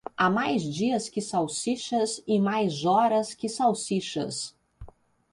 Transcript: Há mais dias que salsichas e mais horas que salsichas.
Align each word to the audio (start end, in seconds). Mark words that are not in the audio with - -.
Há 0.17 0.31
mais 0.31 0.63
dias 0.63 1.07
que 1.07 1.21
salsichas 1.21 2.23
e 2.25 2.39
mais 2.39 2.83
horas 2.85 3.35
que 3.35 3.47
salsichas. 3.47 4.57